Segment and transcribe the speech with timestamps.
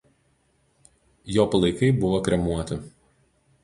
[1.35, 2.85] Jo palaikai buvo kremuoti.